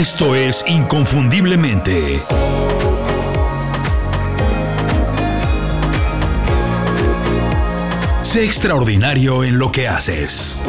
[0.00, 2.20] Esto es Inconfundiblemente.
[8.22, 10.62] Sé extraordinario en lo que haces.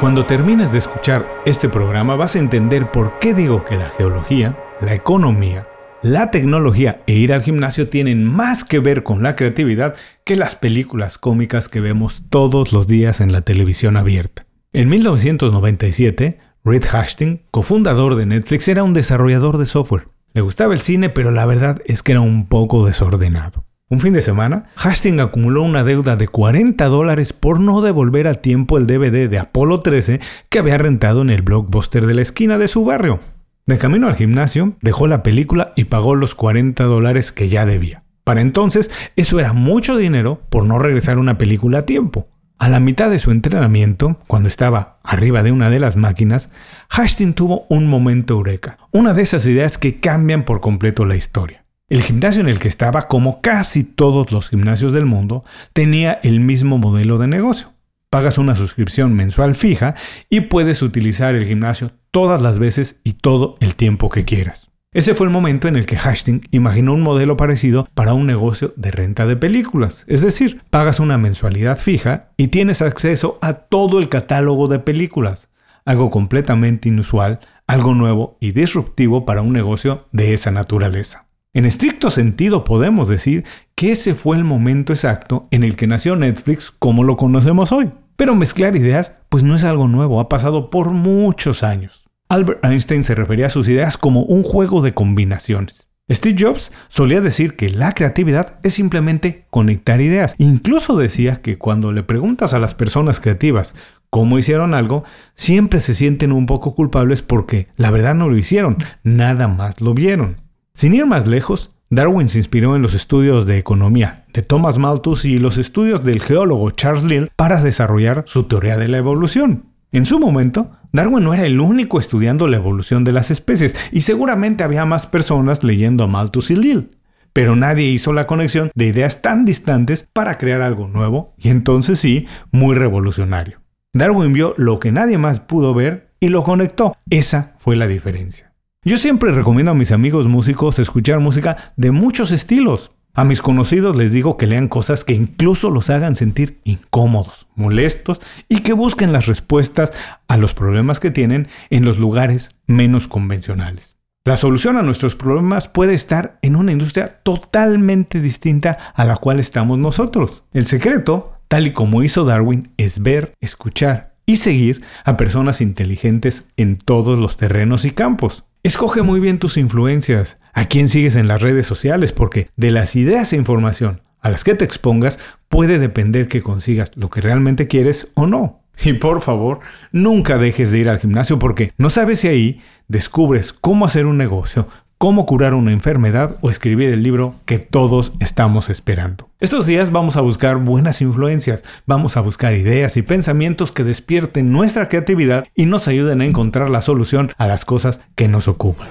[0.00, 4.58] Cuando termines de escuchar este programa vas a entender por qué digo que la geología,
[4.80, 5.68] la economía,
[6.02, 10.56] la tecnología e ir al gimnasio tienen más que ver con la creatividad que las
[10.56, 14.46] películas cómicas que vemos todos los días en la televisión abierta.
[14.72, 20.08] En 1997, Reed Hastings, cofundador de Netflix, era un desarrollador de software.
[20.32, 23.66] Le gustaba el cine, pero la verdad es que era un poco desordenado.
[23.90, 28.40] Un fin de semana, Hastings acumuló una deuda de 40 dólares por no devolver a
[28.40, 32.56] tiempo el DVD de Apolo 13 que había rentado en el blockbuster de la esquina
[32.56, 33.20] de su barrio.
[33.66, 38.04] De camino al gimnasio, dejó la película y pagó los 40 dólares que ya debía.
[38.24, 42.26] Para entonces, eso era mucho dinero por no regresar una película a tiempo.
[42.58, 46.50] A la mitad de su entrenamiento, cuando estaba arriba de una de las máquinas,
[46.88, 51.64] Hastings tuvo un momento eureka, una de esas ideas que cambian por completo la historia.
[51.88, 56.40] El gimnasio en el que estaba, como casi todos los gimnasios del mundo, tenía el
[56.40, 57.72] mismo modelo de negocio.
[58.08, 59.94] Pagas una suscripción mensual fija
[60.30, 64.73] y puedes utilizar el gimnasio todas las veces y todo el tiempo que quieras.
[64.94, 68.72] Ese fue el momento en el que Hastings imaginó un modelo parecido para un negocio
[68.76, 70.04] de renta de películas.
[70.06, 75.50] Es decir, pagas una mensualidad fija y tienes acceso a todo el catálogo de películas.
[75.84, 81.26] Algo completamente inusual, algo nuevo y disruptivo para un negocio de esa naturaleza.
[81.54, 83.44] En estricto sentido podemos decir
[83.74, 87.90] que ese fue el momento exacto en el que nació Netflix como lo conocemos hoy.
[88.14, 92.03] Pero mezclar ideas pues no es algo nuevo, ha pasado por muchos años.
[92.28, 95.88] Albert Einstein se refería a sus ideas como un juego de combinaciones.
[96.10, 100.34] Steve Jobs solía decir que la creatividad es simplemente conectar ideas.
[100.36, 103.74] Incluso decía que cuando le preguntas a las personas creativas
[104.10, 105.04] cómo hicieron algo,
[105.34, 109.94] siempre se sienten un poco culpables porque la verdad no lo hicieron, nada más lo
[109.94, 110.42] vieron.
[110.74, 115.24] Sin ir más lejos, Darwin se inspiró en los estudios de economía de Thomas Malthus
[115.24, 119.70] y los estudios del geólogo Charles Lyell para desarrollar su teoría de la evolución.
[119.92, 124.02] En su momento, Darwin no era el único estudiando la evolución de las especies y
[124.02, 126.90] seguramente había más personas leyendo a Malthus y Lyell.
[127.32, 131.98] Pero nadie hizo la conexión de ideas tan distantes para crear algo nuevo y entonces
[131.98, 133.60] sí, muy revolucionario.
[133.92, 136.96] Darwin vio lo que nadie más pudo ver y lo conectó.
[137.10, 138.52] Esa fue la diferencia.
[138.84, 143.96] Yo siempre recomiendo a mis amigos músicos escuchar música de muchos estilos, a mis conocidos
[143.96, 149.12] les digo que lean cosas que incluso los hagan sentir incómodos, molestos y que busquen
[149.12, 149.92] las respuestas
[150.28, 153.96] a los problemas que tienen en los lugares menos convencionales.
[154.26, 159.38] La solución a nuestros problemas puede estar en una industria totalmente distinta a la cual
[159.38, 160.44] estamos nosotros.
[160.52, 166.46] El secreto, tal y como hizo Darwin, es ver, escuchar y seguir a personas inteligentes
[166.56, 168.44] en todos los terrenos y campos.
[168.64, 172.96] Escoge muy bien tus influencias, a quién sigues en las redes sociales, porque de las
[172.96, 175.18] ideas e información a las que te expongas
[175.50, 178.62] puede depender que consigas lo que realmente quieres o no.
[178.82, 179.60] Y por favor,
[179.92, 184.16] nunca dejes de ir al gimnasio porque no sabes si ahí descubres cómo hacer un
[184.16, 184.66] negocio,
[184.98, 189.28] cómo curar una enfermedad o escribir el libro que todos estamos esperando.
[189.40, 194.52] Estos días vamos a buscar buenas influencias, vamos a buscar ideas y pensamientos que despierten
[194.52, 198.88] nuestra creatividad y nos ayuden a encontrar la solución a las cosas que nos ocupan.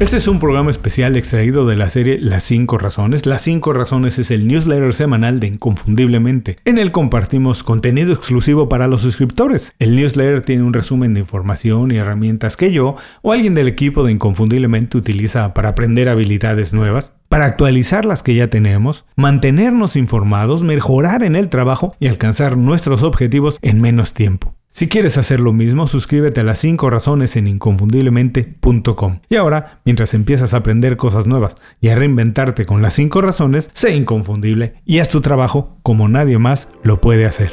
[0.00, 3.26] Este es un programa especial extraído de la serie Las 5 Razones.
[3.26, 6.58] Las 5 Razones es el newsletter semanal de Inconfundiblemente.
[6.64, 9.72] En él compartimos contenido exclusivo para los suscriptores.
[9.78, 14.02] El newsletter tiene un resumen de información y herramientas que yo o alguien del equipo
[14.02, 20.64] de Inconfundiblemente utiliza para aprender habilidades nuevas, para actualizar las que ya tenemos, mantenernos informados,
[20.64, 24.56] mejorar en el trabajo y alcanzar nuestros objetivos en menos tiempo.
[24.74, 29.20] Si quieres hacer lo mismo, suscríbete a las 5 razones en inconfundiblemente.com.
[29.28, 33.70] Y ahora, mientras empiezas a aprender cosas nuevas y a reinventarte con las 5 razones,
[33.72, 37.52] sé inconfundible y haz tu trabajo como nadie más lo puede hacer.